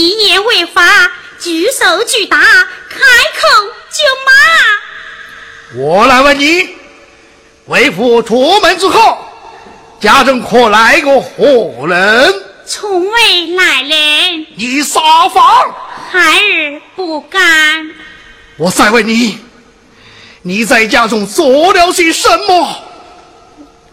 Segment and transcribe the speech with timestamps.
[0.00, 5.84] 一言未发，举手举答，开口就骂？
[5.84, 6.70] 我来问你，
[7.66, 9.18] 为父出门之后，
[10.00, 12.34] 家中可来过何人？
[12.64, 14.46] 从未来人。
[14.56, 15.74] 你撒谎！
[16.10, 17.90] 孩儿不敢。
[18.56, 19.38] 我再问你，
[20.40, 22.84] 你在家中做了些什么？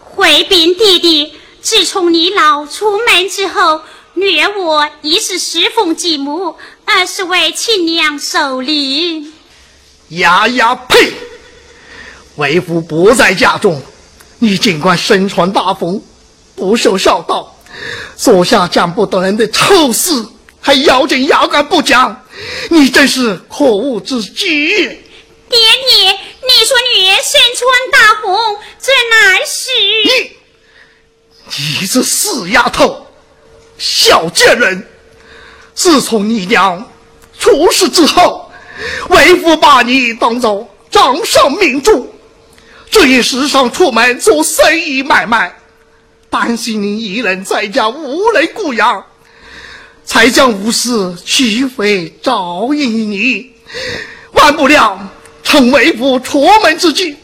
[0.00, 3.82] 回禀弟弟，自从你老出门之后，
[4.18, 9.32] 女儿我一是侍奉继母，二是为亲娘守灵。
[10.08, 11.12] 丫丫呸！
[12.34, 13.80] 为夫不在家中，
[14.38, 16.02] 你尽管身穿大风，
[16.56, 17.56] 不受孝道，
[18.16, 20.26] 做下讲不得人的臭事，
[20.60, 22.24] 还咬紧牙关不讲，
[22.70, 24.68] 你真是可恶之极！
[24.68, 25.58] 爹
[25.90, 26.18] 爹。
[26.40, 29.70] 你说女儿身穿大红，这难是
[30.06, 33.06] 你，你这死丫头，
[33.78, 34.86] 小贱人！
[35.74, 36.84] 自从你娘
[37.38, 38.50] 出事之后，
[39.08, 42.12] 为父把你当做掌上明珠，
[42.90, 45.54] 这一时常出门做生意买卖，
[46.28, 49.04] 担心你一人在家无人顾养，
[50.04, 53.52] 才将无事娶回照应你，
[54.32, 54.98] 万不料。
[55.44, 57.16] 趁为父出门之际，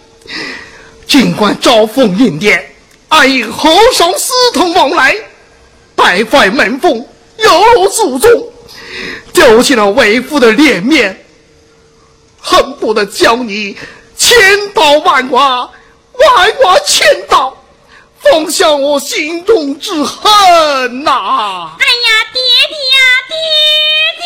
[1.06, 2.74] 尽管招蜂引蝶，
[3.08, 5.14] 暗引和尚私通往来，
[5.94, 7.06] 败坏门风，
[7.38, 8.30] 有辱祖宗，
[9.32, 11.24] 丢尽了为父的脸面，
[12.40, 13.76] 恨不得将你
[14.16, 14.36] 千
[14.74, 15.70] 刀万剐，
[16.12, 17.56] 万剐千刀，
[18.20, 21.70] 放下我心中之恨呐！
[21.78, 22.96] 哎呀，爹爹呀，
[23.28, 23.36] 爹
[24.20, 24.24] 爹！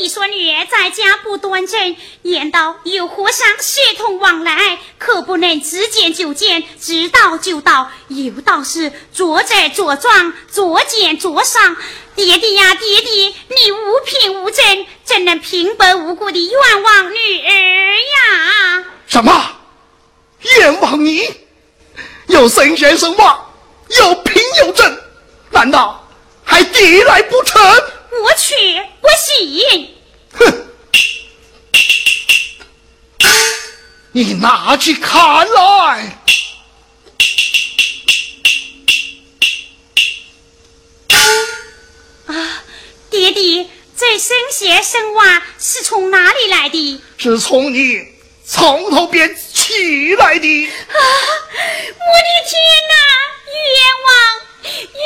[0.00, 7.90] 你说女儿在家不端正，言道有和尚血统往来，可不能只见就见，知道就到。
[8.06, 11.76] 有道是做者做庄，作奸作商。
[12.14, 18.84] 爹爹呀，爹爹，你无凭无证，怎能平白无故的冤枉女儿呀？
[19.08, 19.56] 什么？
[20.58, 21.28] 冤枉你？
[22.28, 23.46] 有神仙什么？
[23.98, 24.96] 有凭有证，
[25.50, 26.06] 难道
[26.44, 27.60] 还抵赖不成？
[28.22, 28.54] 我去，
[29.00, 29.94] 我信。
[30.32, 30.68] 哼！
[34.12, 36.18] 你拿去看来。
[42.26, 42.64] 啊，
[43.10, 47.00] 爹爹，这生鞋生袜是从哪里来的？
[47.18, 48.06] 是从你
[48.46, 50.66] 床头边取来的。
[50.66, 50.70] 啊！
[50.70, 52.94] 我的天哪！
[53.46, 53.54] 冤
[54.04, 54.08] 枉！
[54.64, 55.02] 冤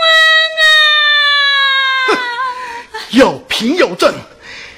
[0.00, 0.04] 枉
[0.60, 0.64] 啊！
[3.10, 4.12] 有凭有证，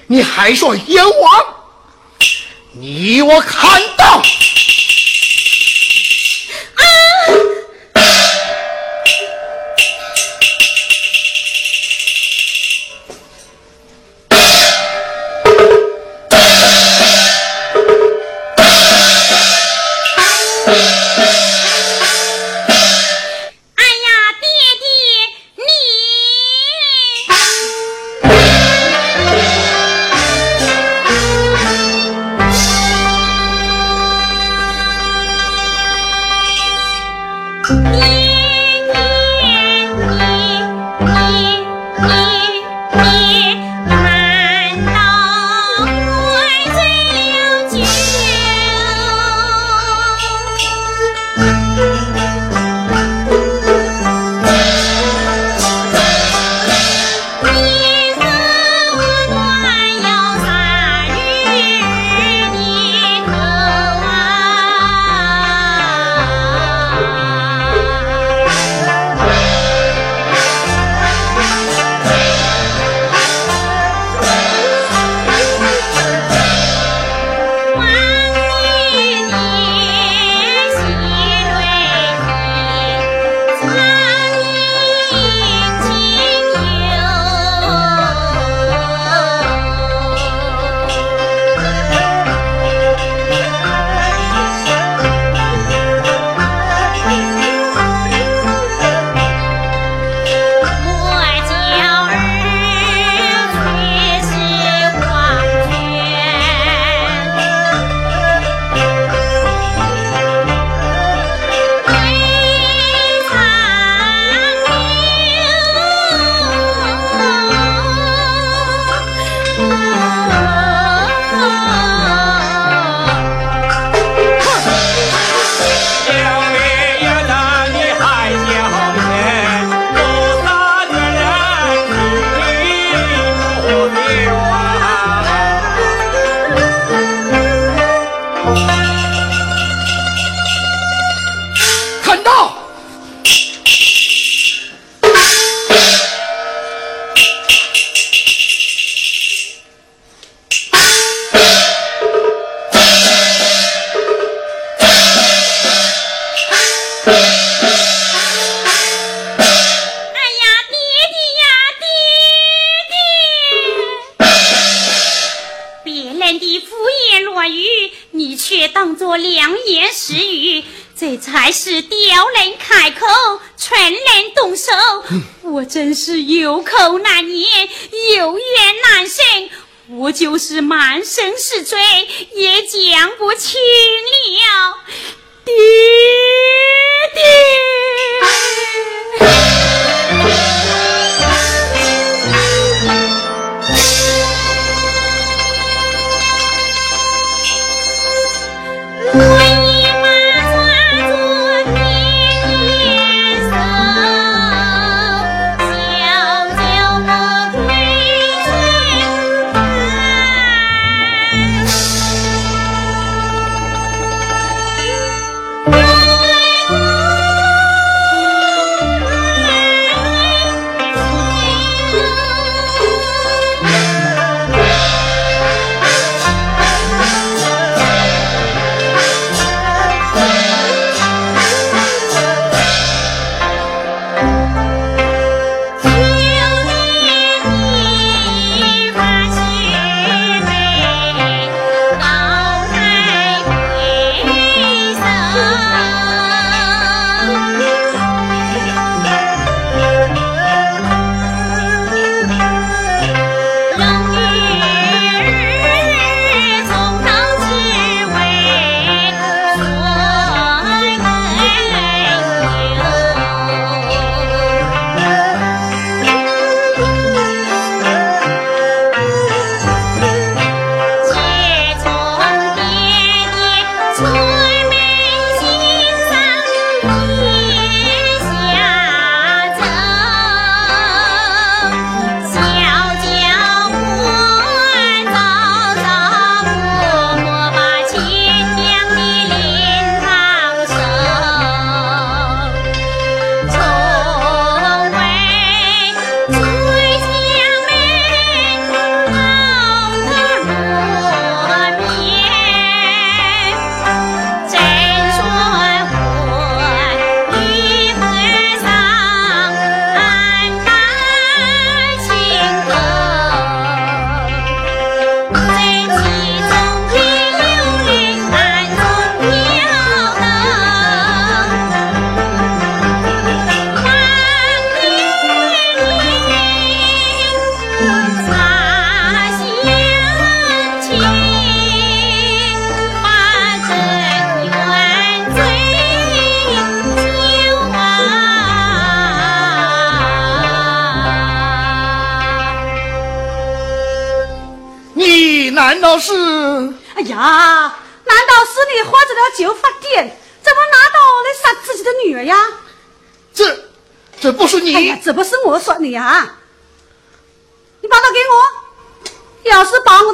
[0.07, 1.45] 你还说阎王？
[2.73, 4.23] 你我砍到。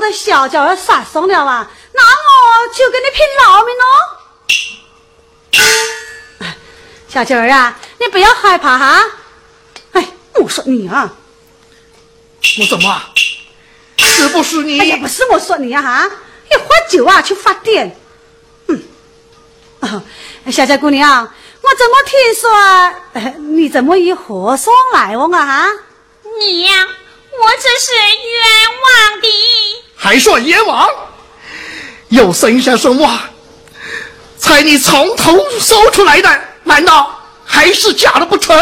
[0.07, 3.85] 的小娇儿杀伤了啊，那我就跟你拼老命喽！
[7.09, 9.05] 小娇儿啊，你不要害怕哈！
[9.93, 11.13] 哎，我说你啊，
[12.61, 13.03] 我怎么？
[13.97, 14.79] 是不是你？
[14.79, 16.11] 哎呀，不是我说你啊哈！
[16.51, 17.91] 一喝酒啊去发癫。
[18.69, 18.83] 嗯，
[19.81, 20.03] 啊，
[20.53, 21.23] 小姐姑娘，
[21.63, 22.49] 我怎么听说
[23.55, 25.67] 你怎么与和尚来往啊哈？
[26.39, 28.45] 娘，我这是冤
[29.11, 29.27] 枉的。
[30.07, 30.89] 还算冤枉？
[32.11, 33.21] 又生下什么？
[34.39, 36.41] 才你从头搜出来的？
[36.63, 38.57] 难道还是假的不成？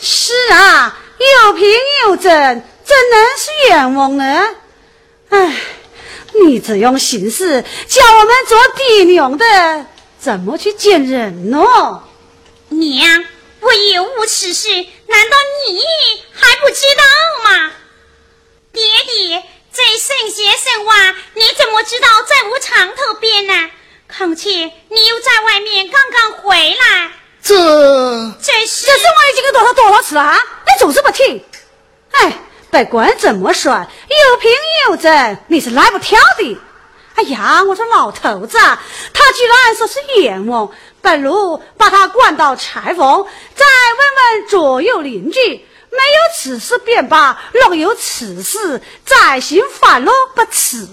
[0.00, 0.98] 是啊，
[1.44, 1.64] 有凭
[2.02, 4.44] 有证，怎能是冤枉呢？
[5.28, 5.54] 哎，
[6.44, 9.86] 你这样行事，叫我们做爹娘的
[10.18, 12.02] 怎么去见人呢？
[12.70, 13.24] 娘，
[13.60, 14.68] 我有无此事，
[15.06, 15.36] 难道
[15.68, 15.80] 你
[16.32, 17.70] 还不知道吗？
[18.72, 23.70] 爹爹，这圣贤圣话，你怎么知道在我床头边呢？
[24.14, 27.10] 况且你又在外面刚刚回来，
[27.42, 27.54] 这
[28.42, 30.38] 这是这是我已经跟多少多少次了啊！
[30.66, 31.44] 你总是不听，
[32.12, 32.32] 哎。
[32.72, 34.48] 不管怎么说，有凭
[34.88, 36.56] 有证，你是赖不掉的。
[37.16, 40.70] 哎呀，我说老头子，他居然说是冤枉，
[41.02, 50.86] 不如把他关到柴房，再问问左右邻居，没有此事便罢，若有此事，再行反了不迟。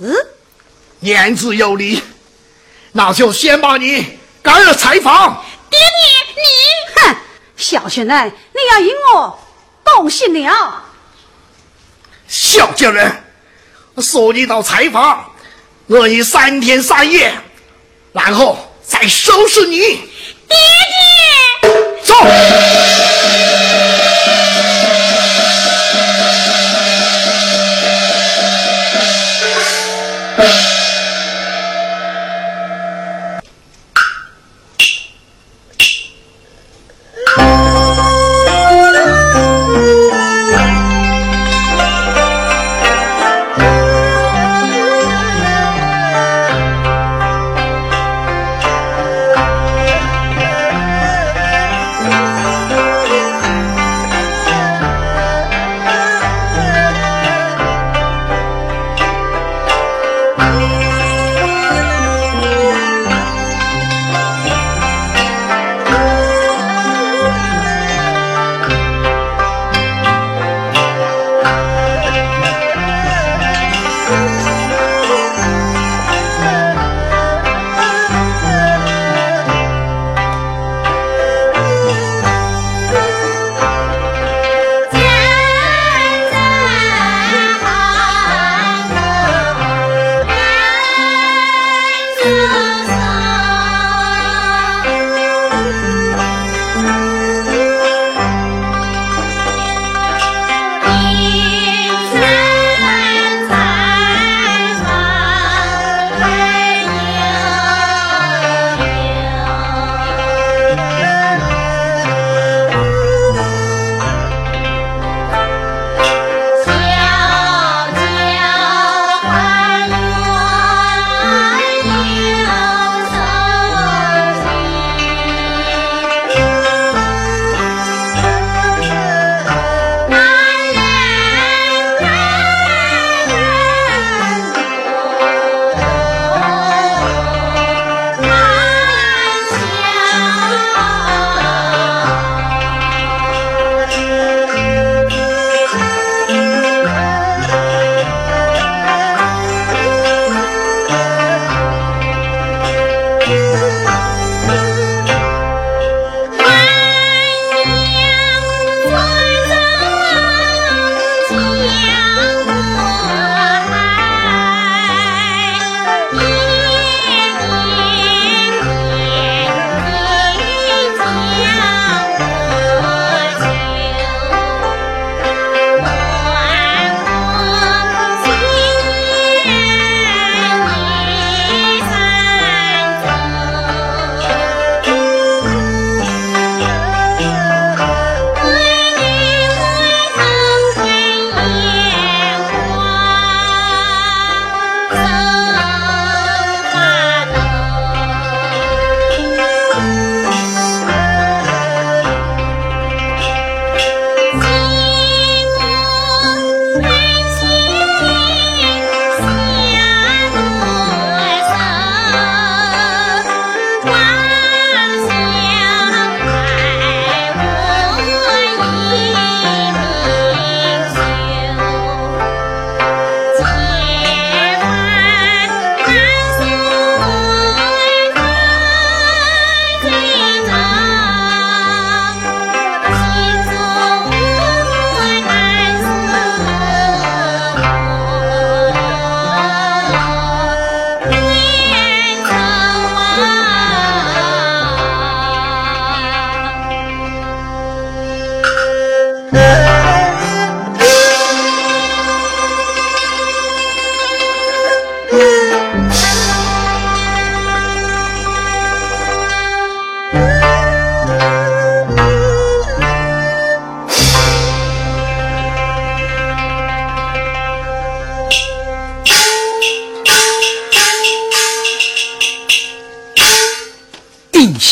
[1.02, 2.02] 言之有理，
[2.92, 5.44] 那就先把你赶了柴房。
[5.70, 5.88] 爹爹，
[6.36, 6.42] 你
[6.96, 7.16] 哼，
[7.56, 9.40] 小贱人，你要赢我，
[9.86, 10.84] 动心了。
[12.28, 13.24] 小贱人，
[13.98, 15.32] 送你到柴房，
[15.88, 17.32] 饿你三天三夜，
[18.14, 19.78] 然后再收拾你。
[20.48, 20.58] 爹
[21.62, 21.70] 爹，
[22.04, 22.16] 走。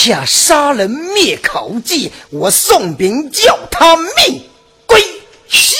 [0.05, 4.47] 下杀人灭口计，我宋兵叫他命
[4.85, 5.01] 归
[5.49, 5.75] 西。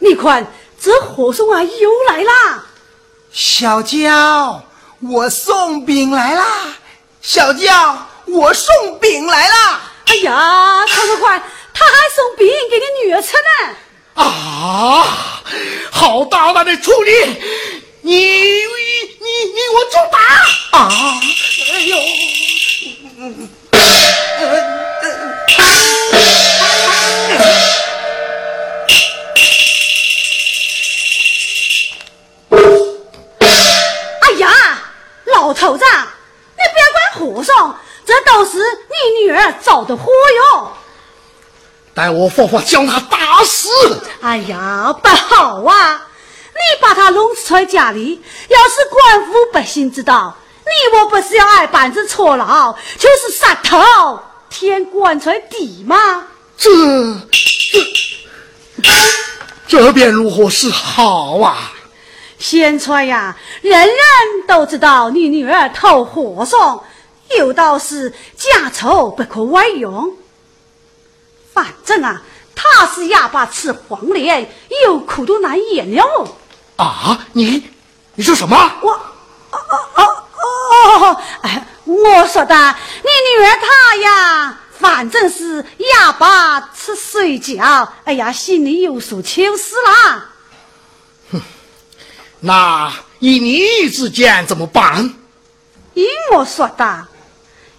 [0.00, 2.66] 你看，这和尚啊又来啦！
[3.32, 4.62] 小娇，
[5.00, 6.76] 我送饼来啦！
[7.22, 9.87] 小娇，我送饼来啦！
[10.10, 11.42] 哎呀，快快快！
[11.74, 13.76] 他还送饼给你女儿吃呢！
[14.14, 15.44] 啊，
[15.90, 17.12] 好大胆的处理！
[18.00, 18.64] 你你
[19.54, 20.18] 你我就打！
[20.78, 20.88] 啊！
[21.72, 21.96] 哎呦！
[34.20, 34.50] 哎呀，
[35.26, 37.78] 老头子，你不要怪和尚。
[38.08, 40.10] 这都是你女儿找的祸
[40.54, 40.72] 哟！
[41.92, 43.68] 待我佛法将她打死！
[44.22, 46.06] 哎呀，不好啊！
[46.54, 54.18] 你把她弄死在家里，要是官府百姓知道，你我不是要挨板子坐牢，就是杀头
[54.48, 56.24] 填棺材底吗？
[56.56, 56.70] 这
[58.82, 58.96] 这
[59.68, 61.72] 这便如何是好啊？
[62.38, 63.96] 现在呀，人人
[64.46, 66.82] 都知道你女儿偷和尚。
[67.36, 70.10] 有道是家丑不可外扬，
[71.52, 72.22] 反正啊，
[72.54, 74.50] 他是哑巴吃黄连，
[74.84, 76.28] 有苦都难言了。
[76.76, 77.68] 啊，你
[78.14, 78.56] 你说什么？
[78.82, 80.02] 我哦哦哦
[81.10, 81.22] 哦！
[81.42, 83.08] 哎，我说的，你
[83.40, 85.64] 女儿她呀，反正是
[85.96, 87.88] 哑巴吃水饺。
[88.04, 90.30] 哎呀，心里有数就是啦。
[91.32, 91.40] 哼，
[92.40, 95.14] 那以你之见怎么办？
[95.94, 97.06] 依我说的。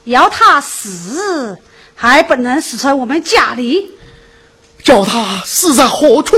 [0.06, 1.58] 要他死，
[1.96, 3.98] 还不能死在我们家里。
[4.84, 6.36] 叫他死在何处？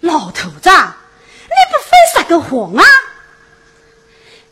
[0.00, 2.84] 老头子，你不非撒个谎啊？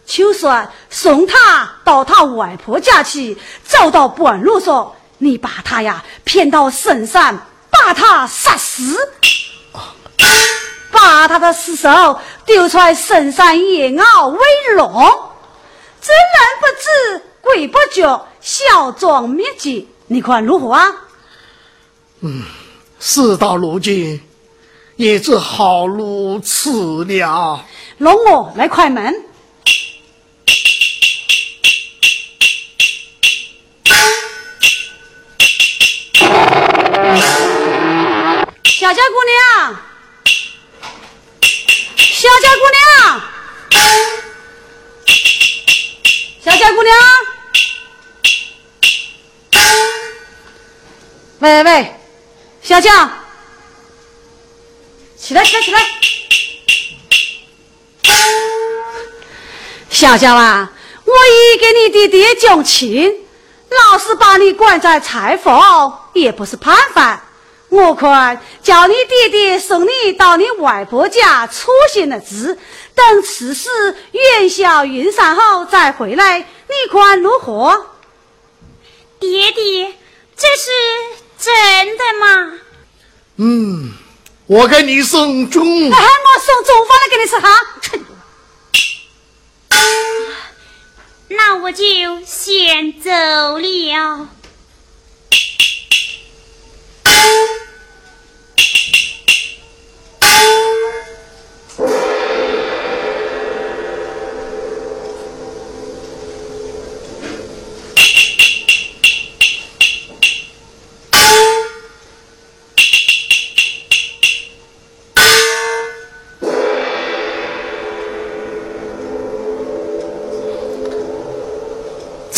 [0.06, 7.38] 就算送他到他外婆家去，走到半路上，你把他呀骗到深山，
[7.70, 8.96] 把他杀死，
[10.90, 14.40] 把他的尸首丢出来深山野坳为
[14.74, 14.92] 龙，
[16.00, 16.66] 这人不
[17.20, 17.22] 知。
[17.42, 20.87] 鬼不觉，小庄灭迹，你看如何啊？
[22.20, 22.44] 嗯，
[23.00, 24.22] 事到如今，
[24.94, 27.64] 也只好如此了。
[27.98, 29.12] 容我来快门。
[38.64, 39.76] 小娇姑娘，
[41.96, 43.20] 小娇姑娘，
[46.44, 46.92] 小娇姑娘。
[51.42, 51.92] 喂喂，
[52.62, 53.11] 小将，
[55.18, 55.81] 起来起来起来！
[59.90, 60.70] 小将啊，
[61.05, 63.12] 我已给你爹爹讲情，
[63.70, 67.24] 老是把你关在柴房也不是办法。
[67.70, 72.57] 我看叫你爹爹送你到你外婆家出行了子，
[72.94, 73.68] 等此事
[74.12, 77.87] 烟消云散后再回来，你看如何？
[79.18, 79.92] 爹爹，
[80.37, 81.21] 这是。
[81.42, 82.52] 真的吗？
[83.37, 83.92] 嗯，
[84.46, 87.48] 我给你送中，哎，我送中饭来给你吃哈。
[91.28, 91.85] 那我就
[92.24, 93.11] 先走
[93.59, 94.28] 了。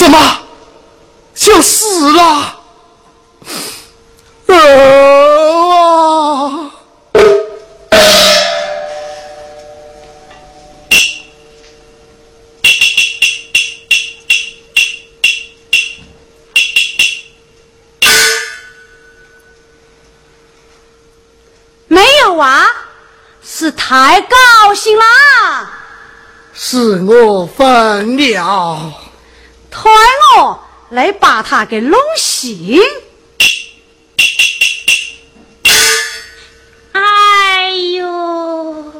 [0.04, 0.18] 怎么，
[1.34, 2.60] 就死了？
[4.48, 4.52] 啊！
[21.88, 22.66] 没有啊，
[23.42, 24.36] 是太高
[24.74, 25.04] 兴了。
[26.52, 28.93] 是我疯了。
[31.46, 32.80] 他给弄醒。
[36.92, 38.92] 哎呦！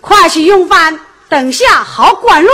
[0.00, 2.50] 快去用饭，等下好管喽。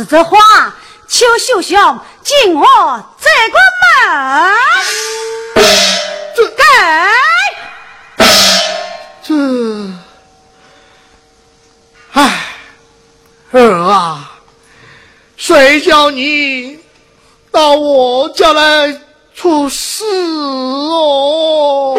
[0.00, 0.38] 杀死的话，
[1.06, 2.62] 邱秀雄进我
[3.20, 4.56] 这个门。
[6.36, 8.24] 给
[9.22, 9.34] 这，
[12.12, 12.56] 唉，
[13.52, 14.30] 儿啊，
[15.36, 16.78] 谁叫你
[17.50, 19.00] 到我家来
[19.34, 21.98] 出事哦？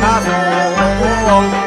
[0.00, 1.57] 那多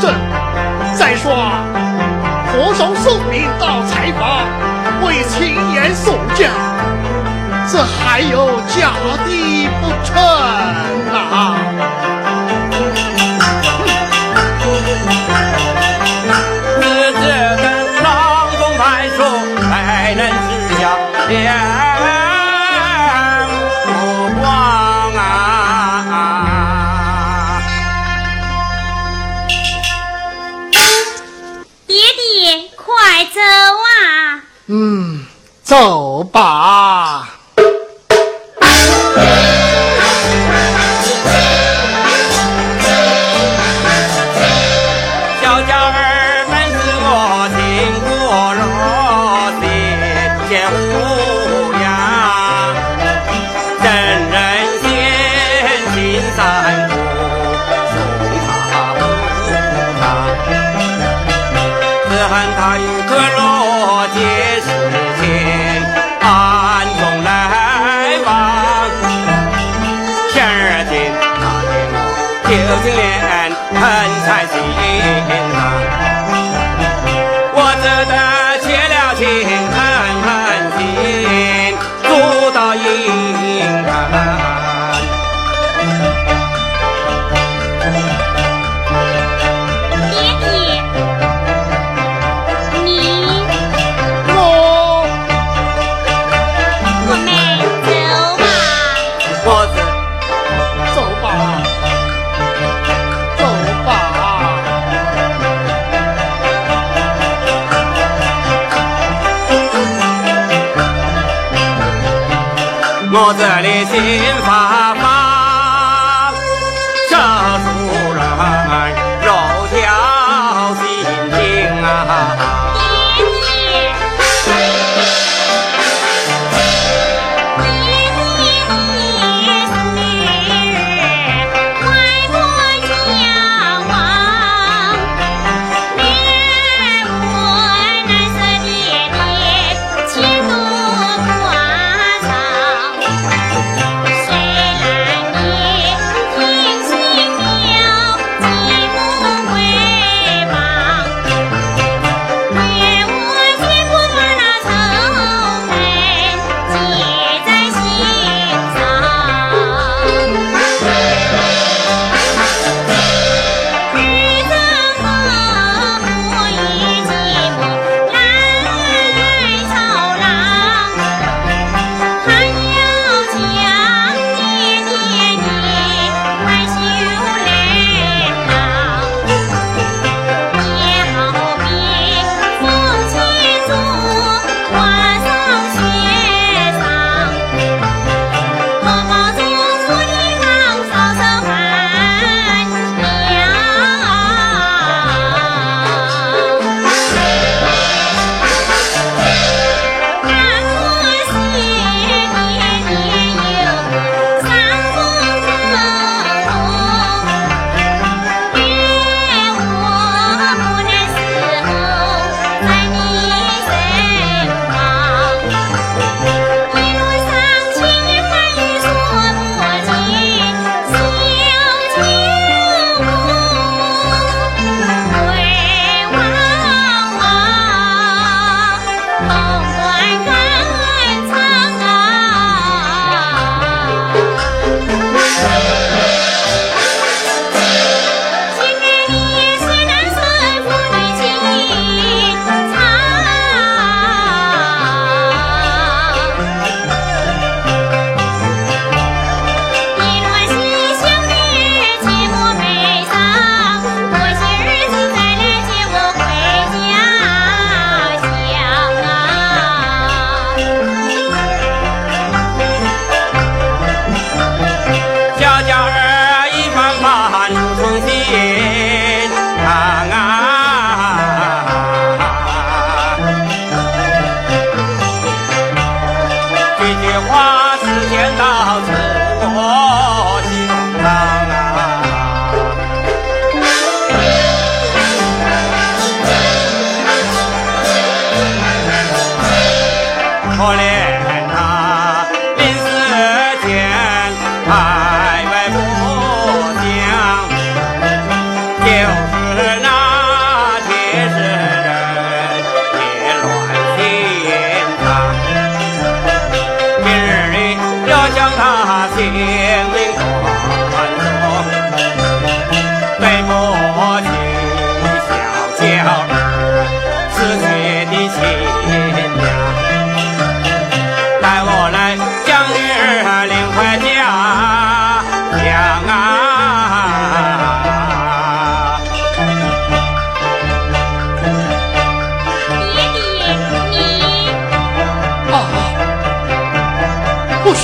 [0.00, 0.14] 朕。
[0.94, 1.32] 再说，
[2.54, 4.46] 我从送命到采访，
[5.06, 6.50] 未亲眼所见，
[7.70, 8.92] 这还有假
[9.26, 10.16] 的不成
[35.68, 36.67] 走吧。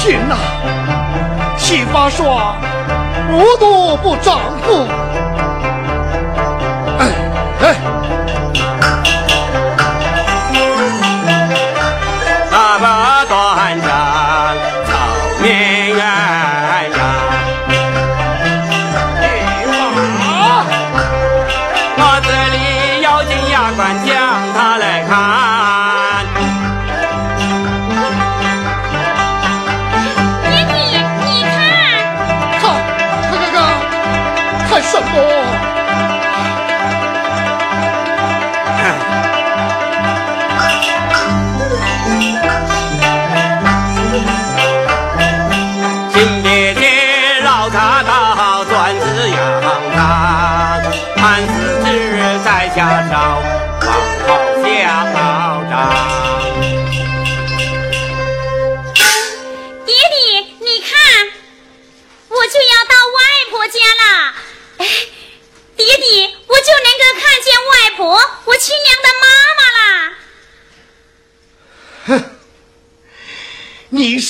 [0.05, 0.37] 天呐
[1.57, 2.55] 启发说
[3.33, 4.87] 无毒不丈夫
[6.99, 7.09] 哎
[7.63, 8.24] 哎。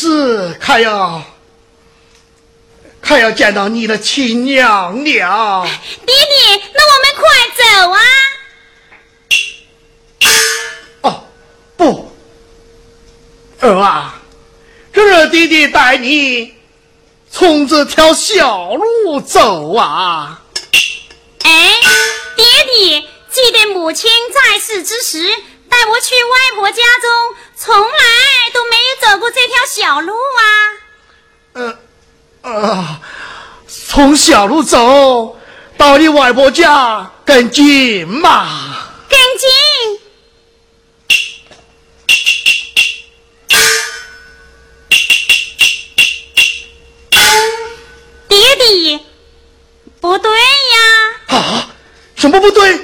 [0.04, 1.22] 是看要
[3.00, 5.66] 看要见到你的亲娘娘？
[6.04, 7.22] 爹地，那我们快
[7.56, 7.98] 走啊！
[11.00, 11.24] 哦，
[11.78, 12.12] 不，
[13.60, 14.20] 儿啊，
[14.92, 16.52] 这是弟弟带你
[17.30, 20.42] 从这条小路走啊。
[21.44, 21.50] 哎，
[22.36, 22.44] 爹
[22.74, 23.00] 爹，
[23.30, 25.34] 记得母亲在世之时
[25.70, 27.10] 带我去外婆家中，
[27.64, 27.88] 从来
[28.52, 30.42] 都没有走过这条小路啊。
[31.54, 31.78] 呃
[32.42, 33.00] 呃，
[33.66, 35.40] 从小路走
[35.78, 38.76] 到你外婆家更近嘛。
[39.08, 39.48] 更近。
[48.28, 49.00] 爹爹，
[50.02, 51.70] 不对呀，啊，
[52.14, 52.78] 什么不对？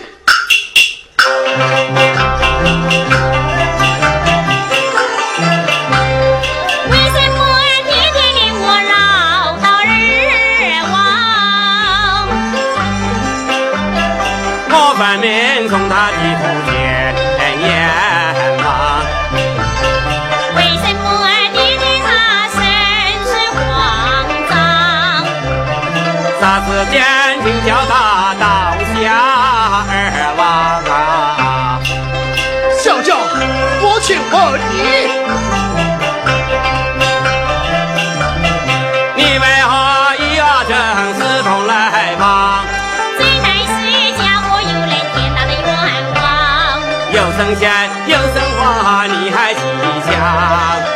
[47.11, 47.71] 枉，有神仙，
[48.07, 49.61] 有神话，你还记
[50.07, 50.09] 想？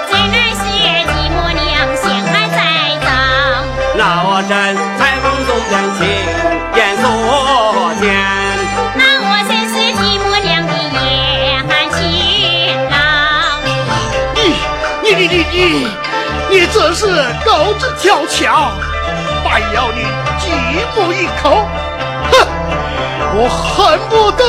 [0.09, 0.62] 这乃是
[1.11, 1.62] 寂寞娘
[1.97, 2.57] 心还在
[3.05, 3.07] 掌。
[3.97, 4.53] 那我真
[4.97, 6.01] 裁缝中人情
[6.77, 7.05] 眼所
[8.01, 8.03] 见。
[8.95, 11.03] 那我真是寂寞娘的夜
[11.69, 11.99] 寒情
[12.91, 12.95] 郎。
[14.35, 14.39] 你
[15.03, 15.89] 你你你你，
[16.51, 17.03] 你这是
[17.45, 18.73] 狗子跳墙，
[19.43, 20.01] 反咬你
[20.39, 20.43] 继
[20.95, 21.67] 母一口，
[22.31, 22.33] 哼！
[23.37, 24.45] 我恨不得。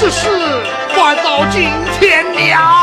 [0.00, 0.28] 这事
[0.94, 1.68] 怪到今
[1.98, 2.77] 天了。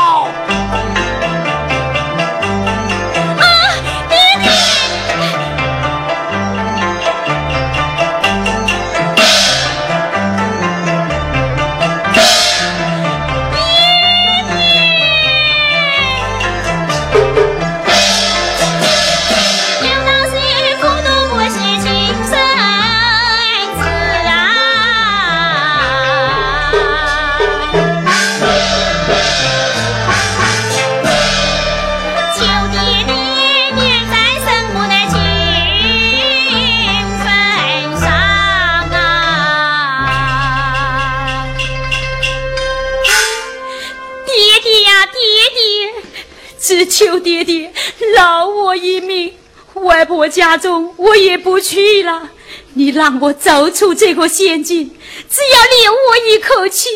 [50.06, 52.30] 婆家中我也不去了，
[52.72, 54.96] 你让我走出这个险境，
[55.28, 56.88] 只要留我一口气，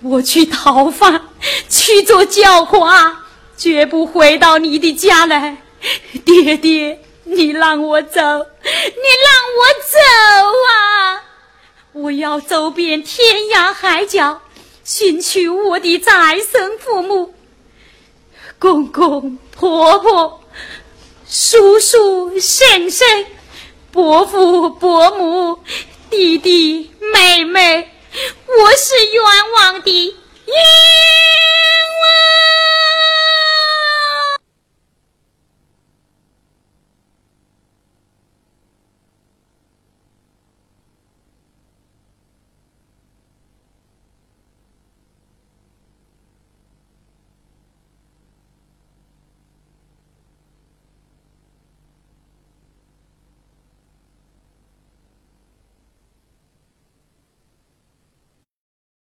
[0.00, 1.28] 我去讨饭，
[1.68, 3.24] 去做教化，
[3.56, 5.58] 绝不回到你的家来。
[6.24, 9.98] 爹爹，你让我走，你让我走
[10.70, 11.22] 啊！
[11.92, 14.40] 我要走遍天涯海角，
[14.84, 17.34] 寻求我的再生父母。
[18.58, 20.41] 公公婆婆、
[21.34, 23.24] 叔叔婶婶
[23.90, 25.64] 伯父伯母
[26.10, 27.90] 弟弟妹妹
[28.46, 29.24] 我是冤
[29.56, 29.90] 枉的
[30.44, 30.54] 冤
[32.02, 32.12] 枉。